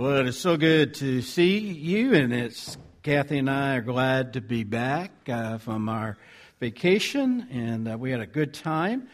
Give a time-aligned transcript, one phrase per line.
[0.00, 4.32] Well, it is so good to see you, and it's Kathy and I are glad
[4.32, 6.16] to be back uh, from our
[6.58, 9.08] vacation, and uh, we had a good time.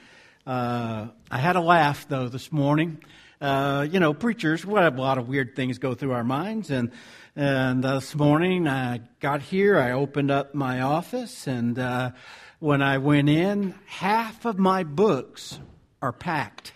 [0.46, 3.02] Uh, I had a laugh though this morning.
[3.40, 6.70] Uh, you know, preachers, we have a lot of weird things go through our minds,
[6.70, 6.92] and
[7.34, 12.12] and this morning I got here, I opened up my office, and uh,
[12.60, 15.58] when I went in, half of my books
[16.00, 16.74] are packed,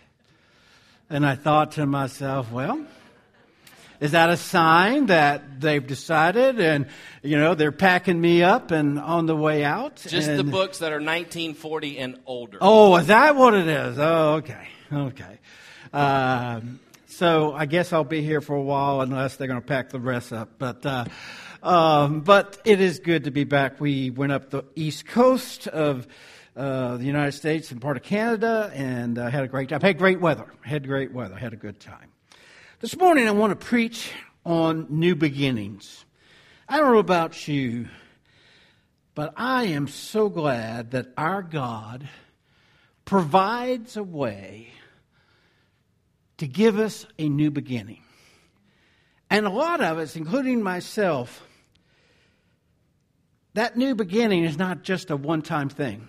[1.09, 2.85] and I thought to myself, well
[4.01, 6.87] is that a sign that they've decided and,
[7.23, 9.97] you know, they're packing me up and on the way out?
[9.97, 12.59] Just and, the books that are 1940 and older.
[12.63, 13.99] Oh, is that what it is?
[13.99, 14.69] Oh, okay.
[14.91, 15.39] Okay.
[15.93, 19.91] Um, so I guess I'll be here for a while unless they're going to pack
[19.91, 20.55] the rest up.
[20.59, 21.05] But, uh,
[21.63, 23.81] um, but it is good to be back.
[23.81, 26.09] We went up the east coast of
[26.57, 29.83] uh, the United States and part of Canada and uh, had a great time.
[29.83, 30.47] Had great weather.
[30.63, 31.37] Had great weather.
[31.37, 32.11] Had a good time.
[32.81, 34.11] This morning I want to preach
[34.43, 36.07] on new beginnings.
[36.67, 37.91] I don't know about you,
[39.15, 42.09] but I am so glad that our God
[43.05, 44.73] provides a way
[46.39, 48.01] to give us a new beginning.
[49.29, 51.47] And a lot of us, including myself,
[53.53, 56.09] that new beginning is not just a one time thing.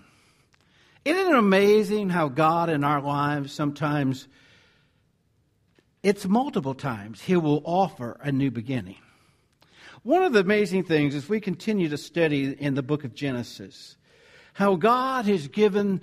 [1.03, 4.29] Isn't it amazing how God in our lives sometimes
[6.03, 8.97] it's multiple times he will offer a new beginning.
[10.03, 13.97] One of the amazing things is we continue to study in the book of Genesis
[14.53, 16.01] how God has given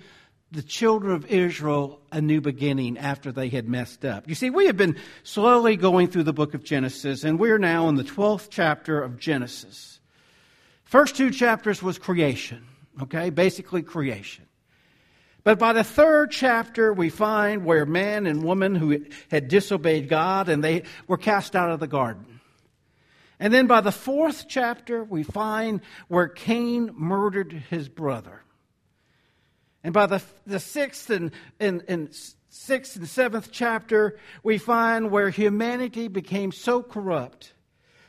[0.51, 4.29] the children of Israel a new beginning after they had messed up.
[4.29, 7.89] You see, we have been slowly going through the book of Genesis, and we're now
[7.89, 10.01] in the 12th chapter of Genesis.
[10.85, 12.67] First two chapters was creation,
[13.03, 13.29] okay?
[13.29, 14.48] Basically, creation.
[15.49, 20.51] But by the third chapter, we find where man and woman who had disobeyed God
[20.51, 22.41] and they were cast out of the garden.
[23.41, 28.43] And then by the fourth chapter, we find where Cain murdered his brother.
[29.83, 32.15] And by the, the sixth and, and, and
[32.51, 37.55] sixth and seventh chapter, we find where humanity became so corrupt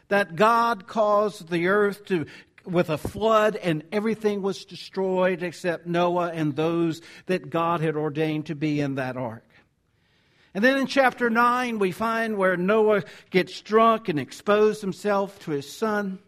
[0.10, 2.26] that God caused the earth to
[2.66, 8.48] with a flood, and everything was destroyed except Noah and those that God had ordained
[8.48, 9.44] to be in that ark.
[10.54, 15.52] And then in chapter 9, we find where Noah gets drunk and exposed himself to
[15.52, 16.20] his son.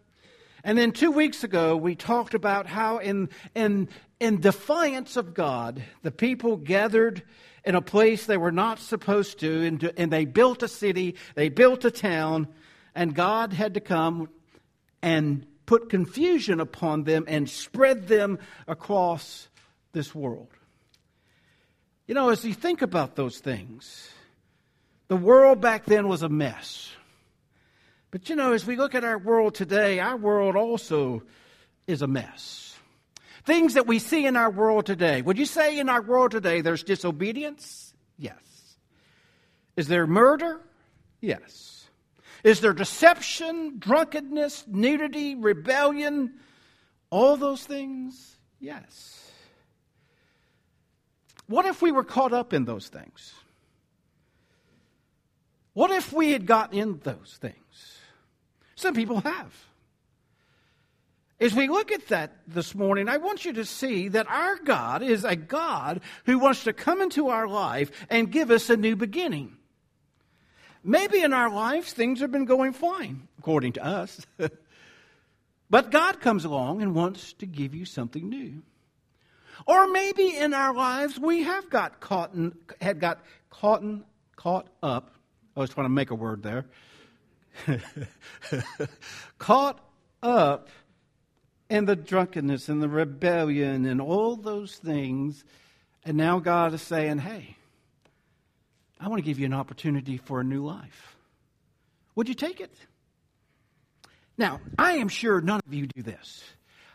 [0.64, 3.88] And then two weeks ago, we talked about how, in, in,
[4.20, 7.22] in defiance of God, the people gathered
[7.64, 11.48] in a place they were not supposed to, and, and they built a city, they
[11.48, 12.46] built a town,
[12.94, 14.28] and God had to come
[15.02, 19.48] and put confusion upon them and spread them across
[19.92, 20.48] this world.
[22.06, 24.10] You know, as you think about those things,
[25.08, 26.90] the world back then was a mess.
[28.10, 31.22] But you know, as we look at our world today, our world also
[31.86, 32.76] is a mess.
[33.44, 35.22] Things that we see in our world today.
[35.22, 37.92] Would you say in our world today there's disobedience?
[38.18, 38.36] Yes.
[39.76, 40.60] Is there murder?
[41.20, 41.81] Yes.
[42.44, 46.34] Is there deception, drunkenness, nudity, rebellion?
[47.10, 48.36] All those things?
[48.58, 49.30] Yes.
[51.46, 53.32] What if we were caught up in those things?
[55.74, 57.98] What if we had gotten in those things?
[58.74, 59.54] Some people have.
[61.40, 65.02] As we look at that this morning, I want you to see that our God
[65.02, 68.94] is a God who wants to come into our life and give us a new
[68.94, 69.56] beginning.
[70.84, 74.26] Maybe in our lives things have been going fine, according to us.
[75.70, 78.62] but God comes along and wants to give you something new.
[79.66, 84.04] Or maybe in our lives we have got caught in, had got caught, in,
[84.36, 85.12] caught up.
[85.56, 86.64] I was trying to make a word there.
[89.38, 89.78] caught
[90.22, 90.68] up
[91.68, 95.44] in the drunkenness and the rebellion and all those things.
[96.04, 97.56] And now God is saying, hey,
[99.02, 101.16] I want to give you an opportunity for a new life.
[102.14, 102.72] Would you take it?
[104.38, 106.44] Now, I am sure none of you do this.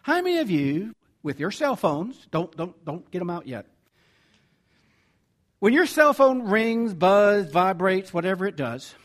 [0.03, 3.65] How many of you, with your cell phones, don't, don't, don't get them out yet.
[5.59, 8.95] When your cell phone rings, buzz, vibrates, whatever it does,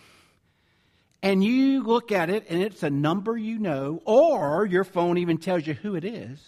[1.24, 5.38] and you look at it and it's a number you know, or your phone even
[5.38, 6.38] tells you who it is,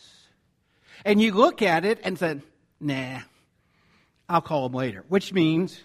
[1.05, 2.41] and you look at it and say,
[2.79, 3.19] nah,
[4.29, 5.81] I'll call them later, which means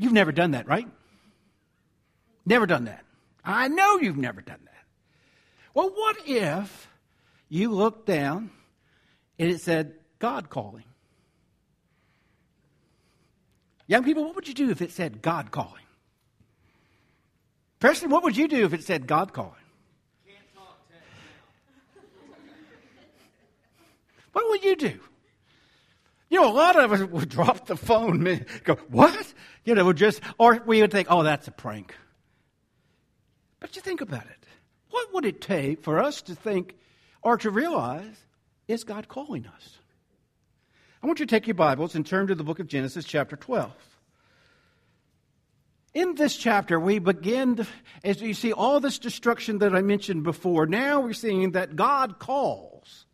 [0.00, 0.88] You've never done that, right?
[2.46, 3.04] Never done that.
[3.44, 4.84] I know you've never done that.
[5.74, 6.88] Well, what if
[7.50, 8.50] you looked down
[9.38, 10.84] and it said God calling?
[13.86, 15.84] Young people, what would you do if it said God calling?
[17.78, 19.52] Preston, what would you do if it said God calling?
[20.26, 20.94] Can't talk to
[24.32, 24.98] what would you do?
[26.40, 29.34] Know, a lot of us would drop the phone and go, What?
[29.64, 31.94] You know, just, or we would think, Oh, that's a prank.
[33.58, 34.46] But you think about it.
[34.88, 36.76] What would it take for us to think
[37.22, 38.16] or to realize,
[38.68, 39.78] is God calling us?
[41.02, 43.36] I want you to take your Bibles and turn to the book of Genesis, chapter
[43.36, 43.70] 12.
[45.92, 47.66] In this chapter, we begin,
[48.02, 52.18] as you see all this destruction that I mentioned before, now we're seeing that God
[52.18, 53.04] calls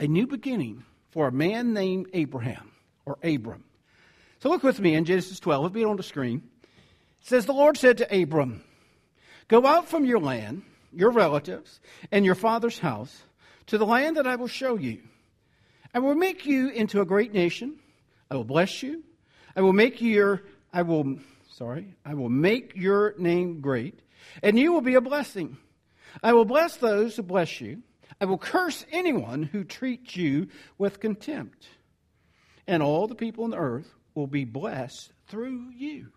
[0.00, 2.72] a new beginning for a man named Abraham,
[3.04, 3.64] or Abram.
[4.40, 6.42] So look with me in Genesis 12, it'll be on the screen.
[7.20, 8.62] It says, The Lord said to Abram,
[9.48, 10.62] Go out from your land,
[10.92, 11.80] your relatives,
[12.12, 13.22] and your father's house
[13.66, 15.00] to the land that I will show you.
[15.94, 17.78] I will make you into a great nation.
[18.30, 19.02] I will bless you.
[19.56, 21.18] I will make your I will
[21.50, 24.00] sorry, I will make your name great,
[24.42, 25.56] and you will be a blessing.
[26.22, 27.82] I will bless those who bless you.
[28.20, 31.68] I will curse anyone who treats you with contempt.
[32.66, 36.08] And all the people on the earth will be blessed through you.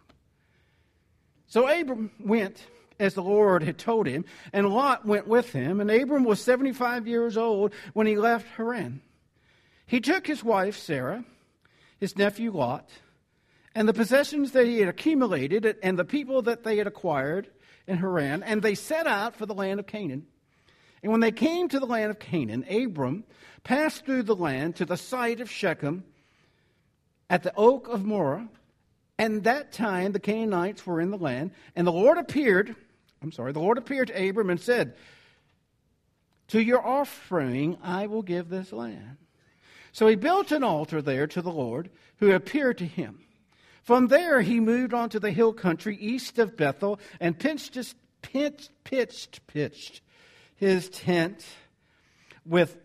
[1.48, 2.66] So Abram went
[3.00, 5.82] as the Lord had told him, and Lot went with him.
[5.82, 9.02] And Abram was 75 years old when he left Haran.
[9.86, 11.26] He took his wife, Sarah,
[12.00, 12.90] his nephew Lot,
[13.74, 17.50] and the possessions that he had accumulated, and the people that they had acquired
[17.88, 20.28] in Haran, and they set out for the land of Canaan.
[21.04, 23.24] And when they came to the land of Canaan, Abram
[23.64, 26.04] passed through the land to the site of Shechem
[27.30, 28.48] at the oak of Moreh.
[29.18, 32.76] And that time the Canaanites were in the land, and the Lord appeared
[33.22, 34.96] I'm sorry, the Lord appeared to Abram and said,
[36.48, 39.18] To your offspring I will give this land.
[39.92, 43.20] So he built an altar there to the Lord who appeared to him.
[43.84, 47.78] From there he moved on to the hill country east of Bethel and pitched,
[48.22, 50.02] pitched, pitched, pitched
[50.62, 51.44] his tent
[52.46, 52.78] with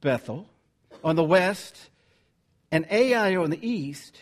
[0.00, 0.50] Bethel
[1.04, 1.90] on the west
[2.72, 4.20] and Ai on the east.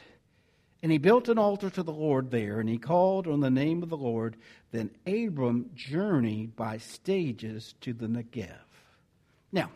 [0.82, 3.82] And he built an altar to the Lord there, and he called on the name
[3.82, 4.36] of the Lord.
[4.72, 8.50] Then Abram journeyed by stages to the Negev.
[9.50, 9.70] Now,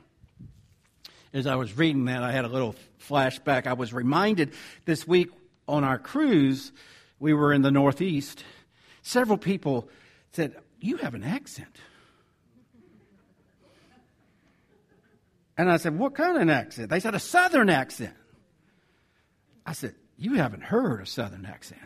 [1.33, 2.75] as I was reading that, I had a little
[3.09, 3.67] flashback.
[3.67, 4.53] I was reminded
[4.85, 5.31] this week
[5.67, 6.73] on our cruise,
[7.19, 8.45] we were in the Northeast.
[9.01, 9.89] Several people
[10.33, 11.75] said, You have an accent.
[15.59, 16.89] And I said, What kind of an accent?
[16.89, 18.15] They said, A Southern accent.
[19.67, 21.81] I said, you haven't heard a Southern accent.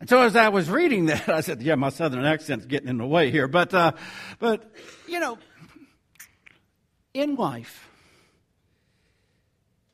[0.00, 2.96] And so as I was reading that, I said, yeah, my Southern accent's getting in
[2.96, 3.46] the way here.
[3.46, 3.92] But, uh,
[4.38, 4.74] but,
[5.06, 5.38] you know,
[7.12, 7.86] in life,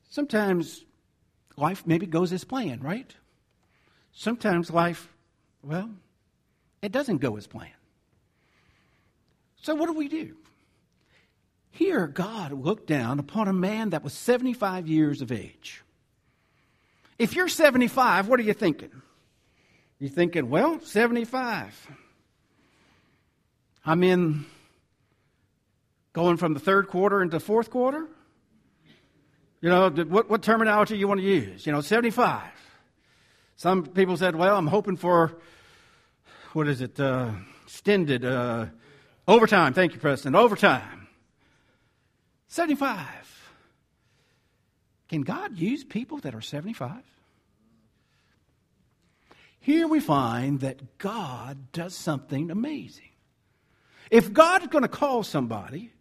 [0.09, 0.85] sometimes
[1.57, 3.13] life maybe goes as planned, right?
[4.13, 5.09] Sometimes life,
[5.61, 5.89] well,
[6.81, 7.73] it doesn't go as planned.
[9.57, 10.37] So what do we do?
[11.71, 15.83] Here, God looked down upon a man that was 75 years of age.
[17.19, 18.91] If you're 75, what are you thinking?
[19.99, 21.87] You're thinking, well, 75.
[23.85, 24.45] I'm in
[26.13, 28.07] going from the third quarter into fourth quarter.
[29.61, 31.65] You know, what, what terminology you want to use?
[31.65, 32.43] You know, 75.
[33.55, 35.35] Some people said, well, I'm hoping for,
[36.53, 37.31] what is it, uh,
[37.63, 38.67] extended uh,
[39.27, 39.73] overtime.
[39.73, 40.35] Thank you, Preston.
[40.35, 41.06] Overtime.
[42.47, 43.05] 75.
[45.09, 47.03] Can God use people that are 75?
[49.59, 53.09] Here we find that God does something amazing.
[54.09, 55.91] If God is going to call somebody,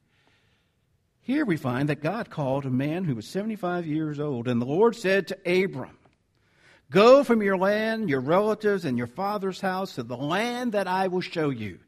[1.22, 4.66] here we find that God called a man who was 75 years old, and the
[4.66, 5.98] Lord said to Abram,
[6.88, 11.08] Go from your land, your relatives, and your father's house to the land that I
[11.08, 11.80] will show you.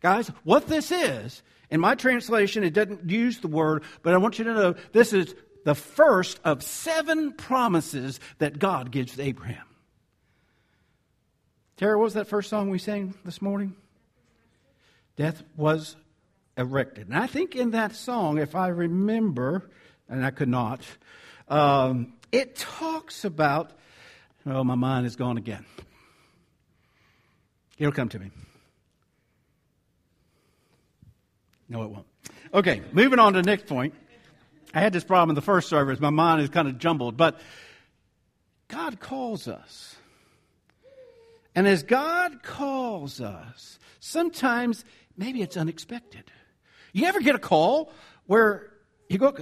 [0.00, 1.42] Guys, what this is,
[1.74, 5.12] in my translation, it doesn't use the word, but I want you to know this
[5.12, 9.66] is the first of seven promises that God gives to Abraham.
[11.76, 13.74] Tara, what was that first song we sang this morning?
[15.16, 15.96] Death was
[16.56, 17.08] arrested.
[17.08, 19.68] And I think in that song, if I remember,
[20.08, 20.80] and I could not,
[21.48, 23.72] um, it talks about,
[24.46, 25.66] oh, my mind is gone again.
[27.78, 28.30] It'll come to me.
[31.68, 32.06] No, it won't.
[32.52, 33.94] Okay, moving on to the next point.
[34.72, 36.00] I had this problem in the first service.
[36.00, 37.40] My mind is kind of jumbled, but
[38.68, 39.96] God calls us.
[41.54, 44.84] And as God calls us, sometimes
[45.16, 46.24] maybe it's unexpected.
[46.92, 47.92] You ever get a call
[48.26, 48.72] where
[49.08, 49.32] you go,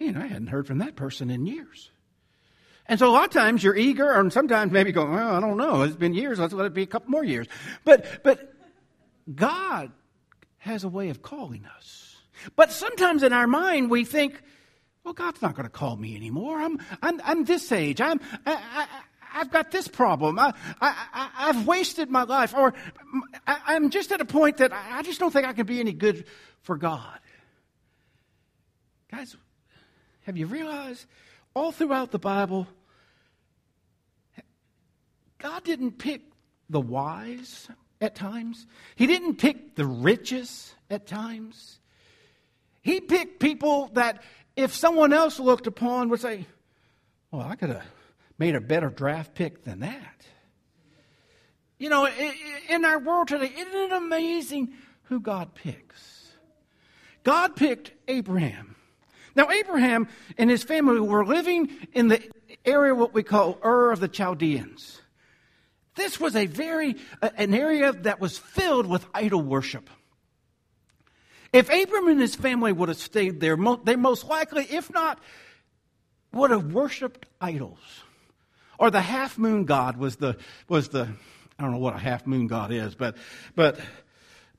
[0.00, 1.90] man, I hadn't heard from that person in years.
[2.86, 5.58] And so a lot of times you're eager, and sometimes maybe go, well, I don't
[5.58, 5.82] know.
[5.82, 6.38] It's been years.
[6.38, 7.46] Let's let it be a couple more years.
[7.84, 8.54] But, but
[9.34, 9.92] God
[10.58, 12.16] has a way of calling us.
[12.56, 14.40] But sometimes in our mind we think,
[15.04, 16.60] well, God's not going to call me anymore.
[16.60, 18.00] I'm, I'm, I'm this age.
[18.00, 18.86] I'm, I, I,
[19.34, 20.38] I've got this problem.
[20.38, 22.54] I, I, have wasted my life.
[22.54, 22.74] Or
[23.46, 25.92] I, am just at a point that I just don't think I can be any
[25.92, 26.24] good
[26.62, 27.18] for God.
[29.10, 29.36] Guys,
[30.22, 31.06] have you realized
[31.54, 32.66] all throughout the Bible,
[35.38, 36.22] God didn't pick
[36.68, 37.68] the wise
[38.00, 41.78] at times, He didn't pick the richest at times.
[42.82, 44.22] He picked people that
[44.56, 46.46] if someone else looked upon would say,
[47.30, 47.84] well, I could have
[48.38, 50.26] made a better draft pick than that.
[51.78, 52.08] You know,
[52.68, 54.72] in our world today, isn't it amazing
[55.04, 56.28] who God picks?
[57.22, 58.74] God picked Abraham.
[59.36, 62.22] Now, Abraham and his family were living in the
[62.64, 65.00] area what we call Ur of the Chaldeans.
[65.98, 69.90] This was a very an area that was filled with idol worship.
[71.52, 75.18] If Abram and his family would have stayed there, they most likely, if not,
[76.32, 77.80] would have worshipped idols.
[78.78, 80.36] Or the half moon god was the
[80.68, 81.08] was the
[81.58, 83.16] I don't know what a half moon god is, but
[83.56, 83.80] but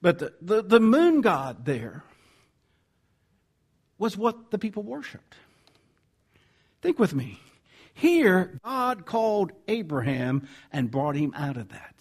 [0.01, 2.03] but the, the, the moon god there
[3.97, 5.35] was what the people worshipped.
[6.81, 7.39] Think with me.
[7.99, 11.95] Here, God called Abraham and brought him out of that.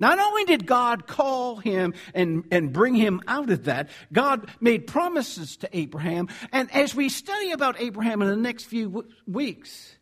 [0.00, 4.86] Not only did God call him and, and bring him out of that, God made
[4.86, 6.28] promises to Abraham.
[6.50, 9.96] And as we study about Abraham in the next few w- weeks,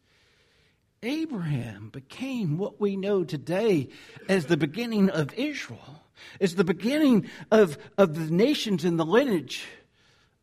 [1.03, 3.89] Abraham became what we know today
[4.29, 6.05] as the beginning of Israel,
[6.41, 9.65] as the beginning of, of the nations in the lineage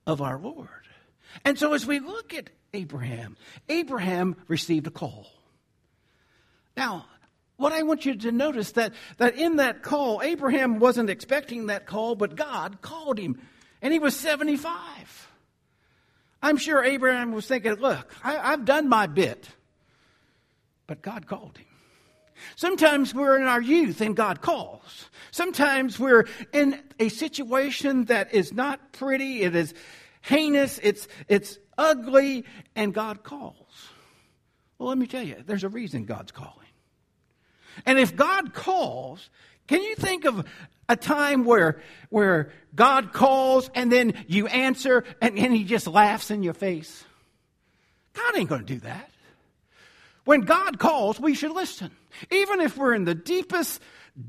[0.05, 0.67] of our Lord.
[1.45, 5.27] And so as we look at Abraham, Abraham received a call.
[6.77, 7.05] Now,
[7.57, 11.85] what I want you to notice that, that in that call, Abraham wasn't expecting that
[11.85, 13.41] call, but God called him.
[13.81, 15.29] And he was 75.
[16.41, 19.49] I'm sure Abraham was thinking, look, I, I've done my bit.
[20.87, 21.65] But God called him.
[22.55, 25.09] Sometimes we're in our youth and God calls.
[25.31, 29.73] Sometimes we're in a situation that is not pretty, it is
[30.29, 32.45] heinous, it's, it's ugly,
[32.75, 33.89] and God calls.
[34.77, 36.53] Well, let me tell you, there's a reason God's calling.
[37.85, 39.29] And if God calls,
[39.67, 40.45] can you think of
[40.87, 46.31] a time where, where God calls and then you answer and, and he just laughs
[46.31, 47.03] in your face?
[48.13, 49.09] God ain't going to do that.
[50.25, 51.91] When God calls, we should listen.
[52.31, 53.81] Even if we're in the deepest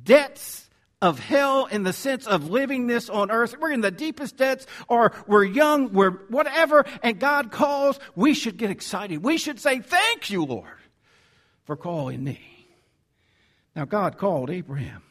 [0.02, 0.69] debts
[1.02, 4.66] of hell in the sense of living this on earth, we're in the deepest debts
[4.88, 9.22] or we're young, we're whatever, and God calls, we should get excited.
[9.22, 10.66] We should say, Thank you, Lord,
[11.64, 12.40] for calling me.
[13.74, 15.02] Now, God called Abraham.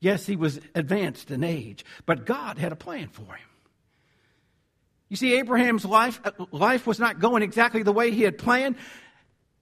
[0.00, 3.46] Yes, he was advanced in age, but God had a plan for him.
[5.10, 8.76] You see, Abraham's life, uh, life was not going exactly the way he had planned.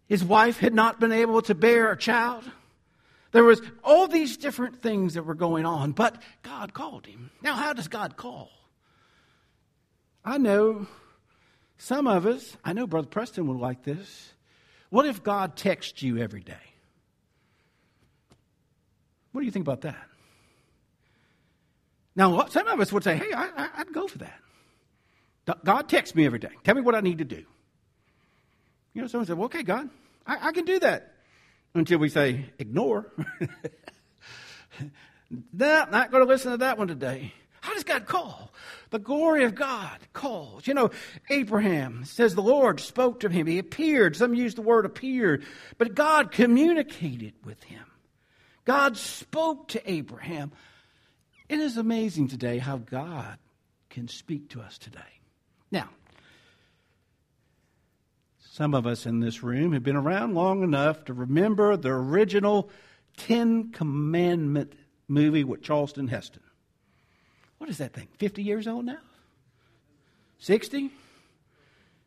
[0.06, 2.44] His wife had not been able to bear a child.
[3.32, 7.30] There was all these different things that were going on, but God called him.
[7.42, 8.50] Now, how does God call?
[10.24, 10.86] I know
[11.76, 14.32] some of us, I know Brother Preston would like this.
[14.90, 16.54] What if God texts you every day?
[19.32, 20.08] What do you think about that?
[22.16, 24.40] Now, some of us would say, hey, I, would go for that.
[25.64, 26.48] God texts me every day.
[26.64, 27.44] Tell me what I need to do.
[28.92, 29.88] You know, someone said, well, okay, God,
[30.26, 31.14] I, I can do that.
[31.74, 33.12] Until we say, ignore.
[35.52, 37.32] no, not going to listen to that one today.
[37.60, 38.50] How does God call?
[38.90, 40.66] The glory of God calls.
[40.66, 40.90] You know,
[41.28, 43.46] Abraham says the Lord spoke to him.
[43.46, 44.16] He appeared.
[44.16, 45.44] Some use the word appeared,
[45.76, 47.84] but God communicated with him.
[48.64, 50.52] God spoke to Abraham.
[51.48, 53.38] It is amazing today how God
[53.90, 55.00] can speak to us today.
[55.70, 55.90] Now,
[58.58, 62.68] some of us in this room have been around long enough to remember the original
[63.16, 64.72] Ten Commandment
[65.06, 66.42] movie with Charlton Heston.
[67.58, 68.08] What is that thing?
[68.18, 68.98] 50 years old now?
[70.40, 70.90] 60?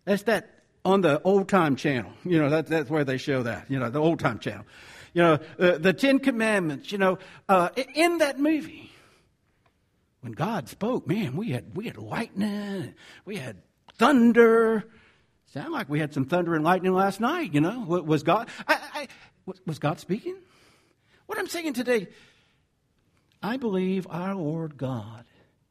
[0.03, 2.11] That's that on the old time channel.
[2.25, 4.65] You know, that, that's where they show that, you know, the old time channel.
[5.13, 7.17] You know, uh, the Ten Commandments, you know,
[7.47, 8.91] uh, in that movie,
[10.19, 12.93] when God spoke, man, we had, we had lightning,
[13.23, 13.61] we had
[13.97, 14.83] thunder.
[15.53, 17.81] Sound like we had some thunder and lightning last night, you know.
[17.81, 19.07] Was God, I,
[19.45, 20.37] I, was God speaking?
[21.25, 22.07] What I'm saying today,
[23.43, 25.25] I believe our Lord God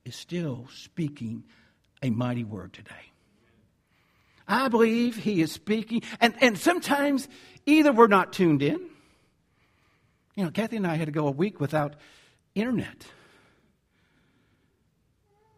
[0.04, 1.44] is still speaking
[2.02, 2.90] a mighty word today.
[4.46, 6.02] I believe He is speaking.
[6.20, 7.26] And, and sometimes
[7.64, 8.80] either we're not tuned in.
[10.34, 11.96] You know, Kathy and I had to go a week without
[12.54, 13.06] internet.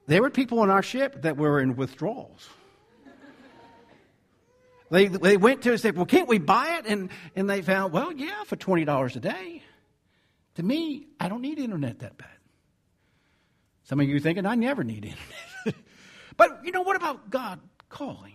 [0.07, 2.49] There were people on our ship that were in withdrawals.
[4.93, 6.85] They, they went to and said, Well, can't we buy it?
[6.87, 9.63] And, and they found, Well, yeah, for $20 a day.
[10.57, 12.29] To me, I don't need internet that bad.
[13.85, 15.83] Some of you thinking, I never need internet.
[16.37, 17.59] but you know, what about God
[17.89, 18.35] calling?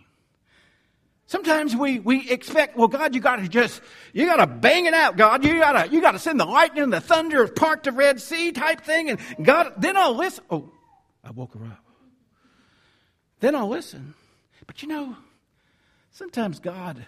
[1.28, 3.80] Sometimes we, we expect, well, God, you gotta just,
[4.12, 5.46] you gotta bang it out, God.
[5.46, 8.82] You gotta, you gotta send the lightning and the thunder, part the Red Sea type
[8.82, 10.44] thing, and God, then I'll listen.
[10.50, 10.72] Oh,
[11.24, 11.84] I woke her up.
[13.42, 14.16] Then I'll listen.
[14.66, 15.16] But you know,
[16.18, 17.06] sometimes God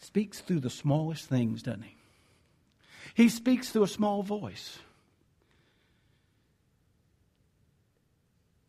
[0.00, 1.96] speaks through the smallest things, doesn't he?
[3.14, 4.78] He speaks through a small voice.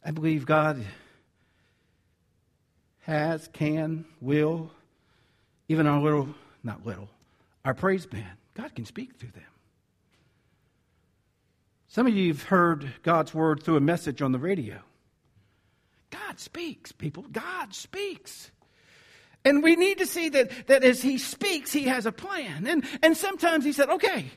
[0.06, 0.86] I believe God
[3.02, 4.72] has, can, will,
[5.68, 6.30] even our little,
[6.64, 7.10] not little,
[7.66, 8.38] our praise band.
[8.54, 9.44] God can speak through them.
[11.90, 14.80] Some of you have heard God's word through a message on the radio.
[16.16, 17.26] God speaks, people.
[17.32, 18.52] God speaks.
[19.44, 22.66] And we need to see that, that as he speaks, he has a plan.
[22.66, 24.32] And, and sometimes he said, okay,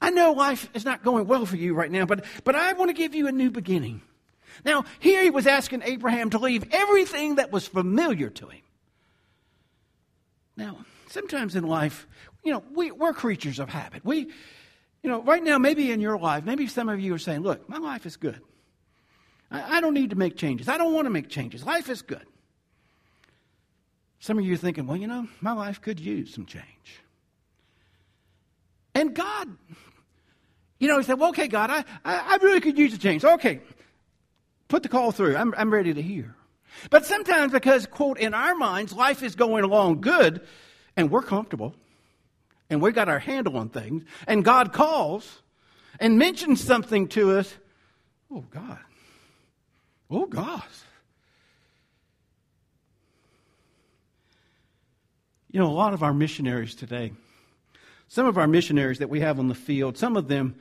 [0.00, 2.90] I know life is not going well for you right now, but, but I want
[2.90, 4.02] to give you a new beginning.
[4.64, 8.62] Now, here he was asking Abraham to leave everything that was familiar to him.
[10.56, 12.06] Now, sometimes in life,
[12.44, 14.04] you know, we, we're creatures of habit.
[14.04, 14.18] We,
[15.02, 17.68] you know, right now, maybe in your life, maybe some of you are saying, look,
[17.68, 18.40] my life is good.
[19.50, 20.68] I, I don't need to make changes.
[20.68, 21.64] I don't want to make changes.
[21.64, 22.26] Life is good.
[24.18, 27.00] Some of you are thinking, well, you know, my life could use some change.
[28.94, 29.48] And God,
[30.78, 33.24] you know, he said, well, okay, God, I, I, I really could use a change.
[33.24, 33.60] Okay,
[34.68, 35.36] put the call through.
[35.36, 36.34] I'm, I'm ready to hear.
[36.90, 40.46] But sometimes because, quote, in our minds, life is going along good
[40.96, 41.74] and we're comfortable
[42.68, 45.42] and we got our handle on things and God calls
[46.00, 47.54] and mentions something to us.
[48.30, 48.78] Oh, God.
[50.10, 50.62] Oh, God.
[55.50, 57.12] You know, a lot of our missionaries today,
[58.08, 60.56] some of our missionaries that we have on the field, some of them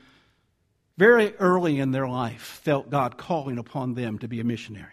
[0.97, 4.87] very early in their life felt God calling upon them to be a missionary.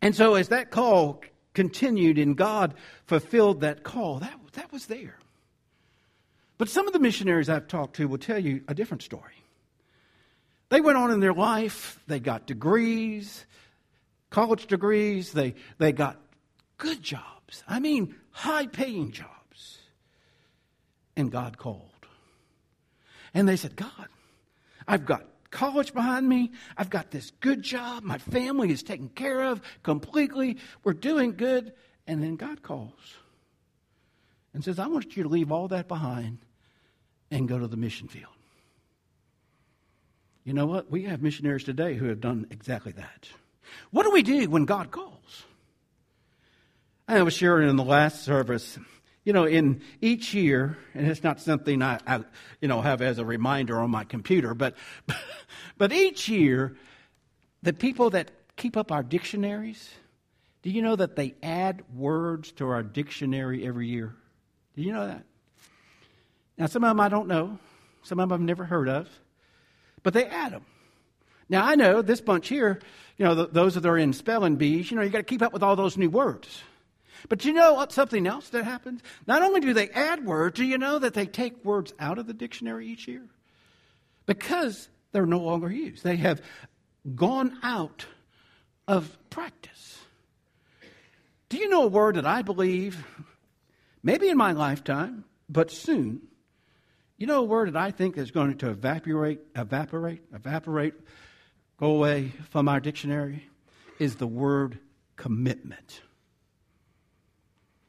[0.00, 2.74] And so as that call continued and God
[3.06, 5.18] fulfilled that call, that, that was there.
[6.58, 9.34] But some of the missionaries I've talked to will tell you a different story.
[10.68, 13.46] They went on in their life, they got degrees,
[14.30, 16.20] college degrees, they, they got
[16.78, 17.62] good jobs.
[17.68, 19.78] I mean, high paying jobs.
[21.16, 21.82] And God called.
[23.32, 24.08] And they said, God,
[24.86, 26.52] I've got college behind me.
[26.76, 28.02] I've got this good job.
[28.02, 30.58] My family is taken care of completely.
[30.84, 31.72] We're doing good.
[32.06, 33.14] And then God calls
[34.52, 36.38] and says, I want you to leave all that behind
[37.30, 38.35] and go to the mission field.
[40.46, 40.90] You know what?
[40.90, 43.28] We have missionaries today who have done exactly that.
[43.90, 45.44] What do we do when God calls?
[47.06, 48.78] I was sharing in the last service
[49.26, 52.20] you know, in each year, and it's not something I, I,
[52.60, 54.76] you know, have as a reminder on my computer, but,
[55.76, 56.76] but each year,
[57.60, 59.90] the people that keep up our dictionaries,
[60.62, 64.14] do you know that they add words to our dictionary every year?
[64.76, 65.24] Do you know that?
[66.56, 67.58] Now, some of them I don't know,
[68.04, 69.08] some of them I've never heard of,
[70.06, 70.64] but they add them.
[71.48, 72.78] Now, I know this bunch here,
[73.16, 75.52] you know, those that are in spelling bees, you know, you got to keep up
[75.52, 76.62] with all those new words.
[77.28, 77.90] But you know what?
[77.90, 79.00] Something else that happens?
[79.26, 82.28] Not only do they add words, do you know that they take words out of
[82.28, 83.24] the dictionary each year?
[84.26, 86.04] Because they're no longer used.
[86.04, 86.40] They have
[87.16, 88.06] gone out
[88.86, 89.98] of practice.
[91.48, 93.04] Do you know a word that I believe,
[94.04, 96.28] maybe in my lifetime, but soon,
[97.18, 100.94] you know a word that I think is going to evaporate, evaporate, evaporate,
[101.78, 103.48] go away from our dictionary?
[103.98, 104.78] Is the word
[105.16, 106.02] commitment.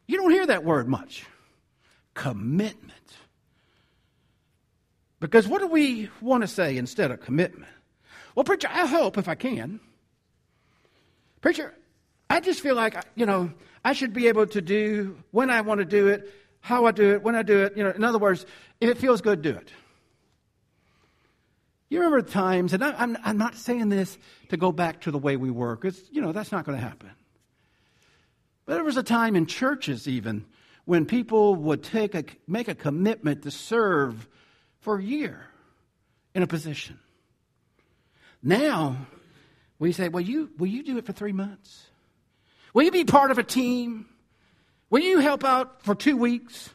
[0.07, 1.25] You don't hear that word much.
[2.13, 2.93] Commitment.
[5.19, 7.71] Because what do we want to say instead of commitment?
[8.35, 9.79] Well, preacher, I hope if I can.
[11.41, 11.73] Preacher,
[12.29, 13.51] I just feel like, you know,
[13.83, 16.31] I should be able to do when I want to do it,
[16.67, 17.77] how I do it, when I do it.
[17.77, 18.45] You know, in other words,
[18.82, 19.71] if it feels good, do it.
[21.89, 24.17] You remember times, and I, am I'm not saying this
[24.49, 26.84] to go back to the way we were, because, you know, that's not going to
[26.84, 27.10] happen.
[28.65, 30.45] But there was a time in churches, even,
[30.84, 34.27] when people would take a, make a commitment to serve
[34.82, 35.39] for a year
[36.36, 36.99] in a position.
[38.43, 39.08] Now,
[39.80, 41.86] we say, well, you, will you do it for three months?
[42.73, 44.08] Will you be part of a team?
[44.89, 46.69] Will you help out for two weeks?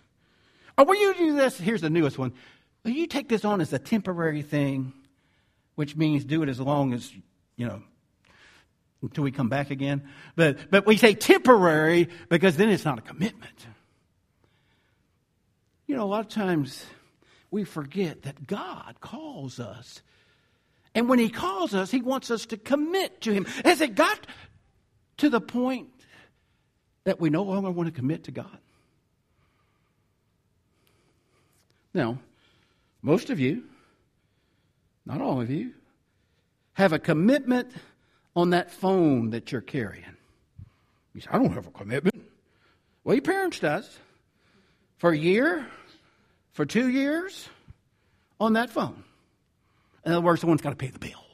[0.77, 1.59] Or will you do this?
[1.59, 2.33] Here's the newest one.
[2.85, 4.93] Will you take this on as a temporary thing,
[5.77, 7.13] which means do it as long as,
[7.57, 7.83] you know,
[9.03, 10.03] until we come back again?
[10.37, 13.67] But, but we say temporary because then it's not a commitment.
[15.87, 16.85] You know, a lot of times
[17.51, 20.03] we forget that God calls us.
[20.95, 23.45] And when He calls us, He wants us to commit to Him.
[23.65, 24.27] Has it got
[25.19, 25.89] to the point
[27.05, 28.59] that we no longer want to commit to God?
[31.95, 32.19] Now,
[33.03, 33.65] most of you,
[35.05, 35.73] not all of you,
[36.75, 37.73] have a commitment
[38.35, 40.05] on that phone that you're carrying.
[41.15, 42.25] You say, I don't have a commitment.
[43.05, 43.99] Well, your parents does.
[44.97, 45.67] For a year,
[46.53, 47.49] for two years,
[48.41, 49.05] on that phone.
[50.07, 51.25] In other words, someone's got to pay the bill.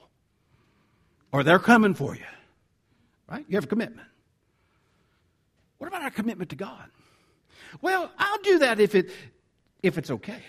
[1.33, 2.25] Or they're coming for you.
[3.31, 3.45] Right?
[3.49, 4.08] You have a commitment.
[5.79, 6.85] What about our commitment to God?
[7.81, 9.11] Well, I'll do that if it
[9.83, 10.43] if it's okay.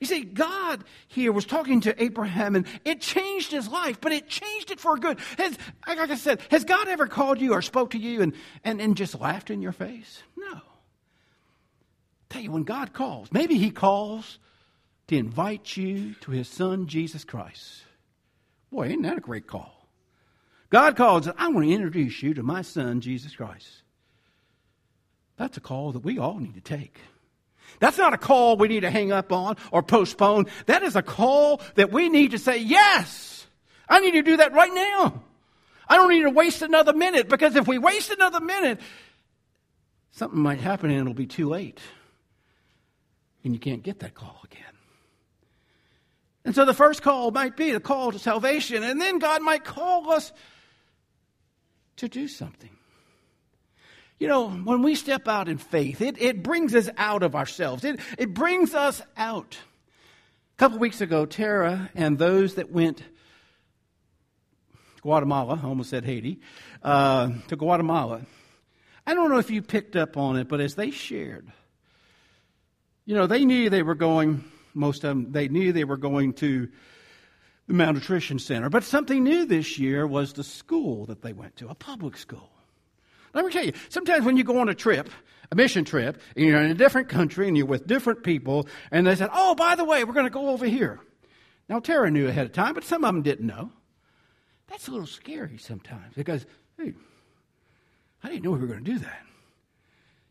[0.00, 4.28] You see, God here was talking to Abraham and it changed his life, but it
[4.28, 5.18] changed it for good.
[5.38, 8.80] Has, like I said, has God ever called you or spoke to you and, and,
[8.80, 10.22] and just laughed in your face?
[10.36, 10.60] No.
[12.28, 14.38] Tell you, when God calls, maybe he calls
[15.06, 17.84] to invite you to his son, Jesus Christ.
[18.70, 19.88] Boy, isn't that a great call?
[20.70, 23.82] God calls, I want to introduce you to my son, Jesus Christ.
[25.38, 26.98] That's a call that we all need to take.
[27.80, 30.46] That's not a call we need to hang up on or postpone.
[30.66, 33.46] That is a call that we need to say, yes,
[33.88, 35.22] I need to do that right now.
[35.88, 38.80] I don't need to waste another minute because if we waste another minute,
[40.10, 41.80] something might happen and it'll be too late.
[43.44, 44.64] And you can't get that call again.
[46.44, 49.64] And so the first call might be the call to salvation, and then God might
[49.64, 50.32] call us
[51.96, 52.70] to do something.
[54.18, 57.84] You know, when we step out in faith, it, it brings us out of ourselves.
[57.84, 59.56] It, it brings us out.
[60.54, 63.02] A couple weeks ago, Tara and those that went
[65.02, 66.40] Guatemala, I almost said Haiti,
[66.82, 68.22] uh, to Guatemala.
[69.06, 71.50] I don't know if you picked up on it, but as they shared,
[73.06, 76.32] you know, they knew they were going, most of them, they knew they were going
[76.34, 76.68] to
[77.68, 78.68] the malnutrition center.
[78.68, 82.50] But something new this year was the school that they went to, a public school.
[83.34, 85.10] Let me tell you, sometimes when you go on a trip,
[85.50, 89.06] a mission trip, and you're in a different country and you're with different people, and
[89.06, 91.00] they said, oh, by the way, we're going to go over here.
[91.68, 93.72] Now, Tara knew ahead of time, but some of them didn't know.
[94.68, 96.46] That's a little scary sometimes because,
[96.78, 96.94] hey,
[98.22, 99.22] I didn't know we were going to do that.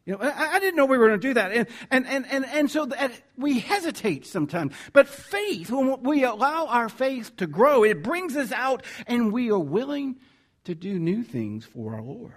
[0.06, 1.52] You know, I, I, didn't know we were going to do that.
[1.52, 4.74] And, and, and, and, and so that we hesitate sometimes.
[4.94, 9.52] But faith, when we allow our faith to grow, it brings us out and we
[9.52, 10.16] are willing
[10.64, 12.32] to do new things for our Lord.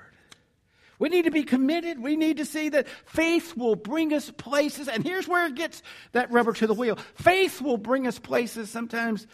[1.01, 1.99] We need to be committed.
[1.99, 4.87] We need to see that faith will bring us places.
[4.87, 5.83] And here's where it gets
[6.13, 6.97] that rubber to the wheel.
[7.15, 9.27] Faith will bring us places sometimes.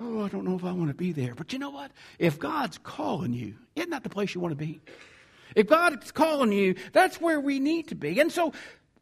[0.00, 1.36] Oh, I don't know if I want to be there.
[1.36, 1.92] But you know what?
[2.18, 4.80] If God's calling you, isn't that the place you want to be?
[5.54, 8.20] If God's calling you, that's where we need to be.
[8.20, 8.52] And so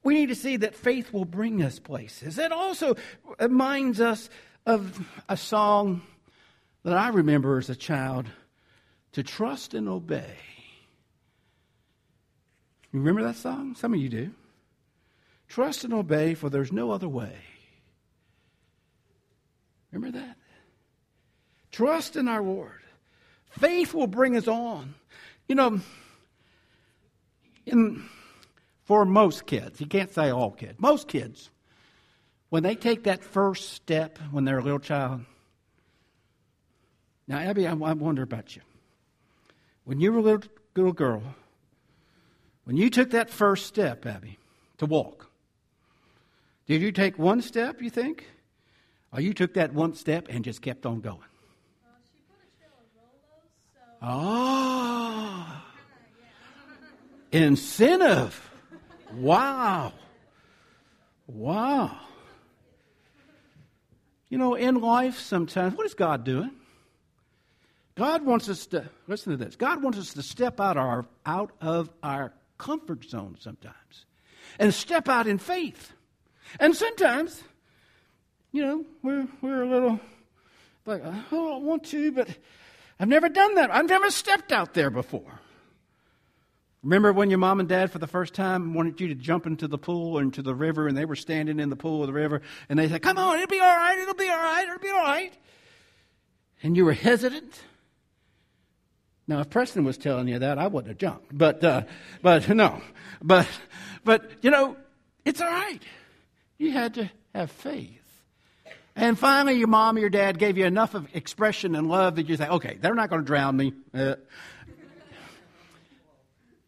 [0.03, 2.39] we need to see that faith will bring us places.
[2.39, 2.97] It also
[3.41, 4.29] reminds us
[4.67, 6.03] of a song
[6.83, 8.27] that I remember as a child
[9.13, 10.37] to trust and obey.
[12.93, 13.75] You remember that song?
[13.75, 14.31] Some of you do.
[15.49, 17.37] Trust and obey, for there's no other way.
[19.93, 20.37] Remember that?
[21.71, 22.81] Trust in our Lord.
[23.51, 24.95] Faith will bring us on.
[25.49, 25.81] You know,
[27.65, 28.03] in,
[28.85, 31.51] for most kids, you can't say all kids, most kids,
[32.49, 35.25] when they take that first step when they're a little child.
[37.29, 38.63] Now, Abby, I, I wonder about you.
[39.85, 41.23] When you were a little, little girl,
[42.67, 44.39] when you took that first step, Abby,
[44.79, 45.31] to walk,
[46.67, 48.27] did you take one step, you think?
[49.13, 51.21] Or you took that one step and just kept on going?
[54.03, 55.79] Ah, oh,
[57.31, 58.51] incentive.
[59.15, 59.93] Wow.
[61.29, 61.97] Wow.
[64.29, 66.51] You know, in life, sometimes, what is God doing?
[67.95, 71.53] God wants us to, listen to this, God wants us to step out, our, out
[71.61, 74.07] of our comfort zone sometimes
[74.59, 75.93] and step out in faith.
[76.61, 77.43] And sometimes,
[78.53, 80.01] you know, we're, we're a little
[80.87, 82.29] like, oh, I want to, but
[82.99, 83.75] I've never done that.
[83.75, 85.41] I've never stepped out there before.
[86.83, 89.67] Remember when your mom and dad, for the first time, wanted you to jump into
[89.67, 92.13] the pool or into the river, and they were standing in the pool of the
[92.13, 94.79] river, and they said, Come on, it'll be all right, it'll be all right, it'll
[94.79, 95.33] be all right.
[96.63, 97.61] And you were hesitant.
[99.29, 101.37] Now, if Preston was telling you that, I wouldn't have jumped.
[101.37, 101.83] But, uh,
[102.23, 102.81] but no.
[103.23, 103.49] But,
[104.05, 104.77] but, you know,
[105.25, 105.81] it's all right.
[106.59, 108.03] You had to have faith.
[108.95, 112.29] And finally, your mom or your dad gave you enough of expression and love that
[112.29, 113.75] you say, okay, they're not going to drown me.
[113.93, 114.15] Uh,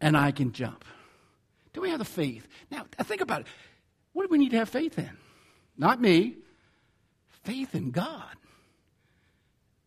[0.00, 0.84] and I can jump.
[1.72, 2.46] Do we have the faith?
[2.70, 3.46] Now, think about it.
[4.12, 5.10] What do we need to have faith in?
[5.76, 6.36] Not me.
[7.44, 8.34] Faith in God.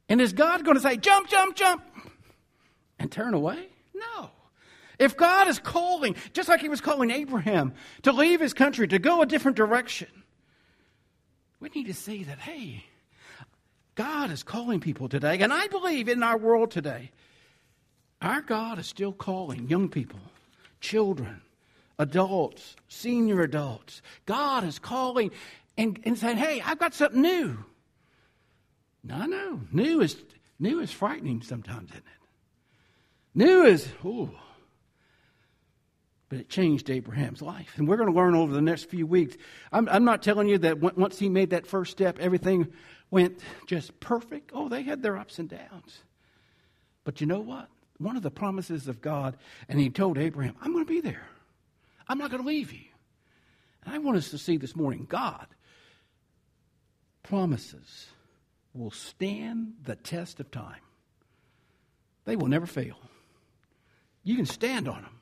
[0.10, 1.84] And is God going to say, jump, jump, jump,
[3.02, 3.68] and turn away?
[3.96, 4.30] No.
[5.00, 9.00] If God is calling, just like he was calling Abraham to leave his country, to
[9.00, 10.08] go a different direction,
[11.60, 12.86] we need to see that, hey,
[13.96, 15.40] God is calling people today.
[15.40, 17.12] And I believe in our world today,
[18.22, 20.20] our God is still calling young people,
[20.80, 21.42] children,
[21.98, 24.04] adults, senior adults.
[24.28, 25.32] God is calling
[25.76, 27.66] and, and saying, hey, I've got something new.
[29.04, 29.62] No, no.
[29.72, 30.16] New is,
[30.60, 32.21] new is frightening sometimes, isn't it?
[33.34, 34.32] New is, ooh.
[36.30, 37.74] But it changed Abraham's life.
[37.78, 39.36] And we're going to learn over the next few weeks.
[39.72, 42.72] I'm, I'm not telling you that once he made that first step, everything
[43.10, 44.52] went just perfect.
[44.54, 46.04] Oh, they had their ups and downs.
[47.04, 47.67] But you know what?
[47.98, 51.28] One of the promises of God, and he told Abraham, I'm going to be there.
[52.08, 52.86] I'm not going to leave you.
[53.84, 55.48] And I want us to see this morning God
[57.24, 58.08] promises
[58.74, 60.82] will stand the test of time.
[62.26, 62.98] They will never fail.
[64.24, 65.22] You can stand on them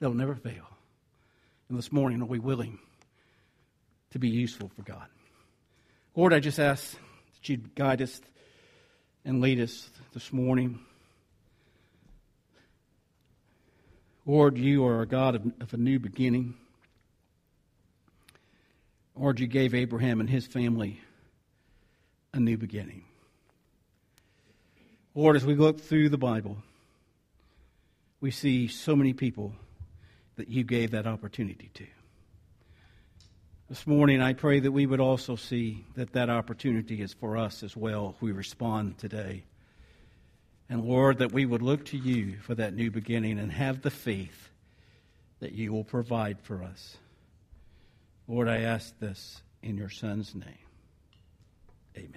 [0.00, 0.66] They'll never fail.
[1.68, 2.78] And this morning, are we willing
[4.10, 5.06] to be useful for God?
[6.16, 8.20] Lord, I just ask that you'd guide us
[9.24, 10.80] and lead us this morning.
[14.24, 16.54] Lord, you are a God of, of a new beginning.
[19.14, 21.00] Lord, you gave Abraham and his family
[22.32, 23.04] a new beginning.
[25.14, 26.56] Lord, as we look through the Bible,
[28.20, 29.54] we see so many people
[30.36, 31.86] that you gave that opportunity to.
[33.68, 37.62] This morning, I pray that we would also see that that opportunity is for us
[37.62, 39.44] as well we respond today.
[40.68, 43.90] And Lord, that we would look to you for that new beginning and have the
[43.90, 44.50] faith
[45.38, 46.96] that you will provide for us.
[48.28, 50.66] Lord, I ask this in your Son's name.
[51.96, 52.14] Amen.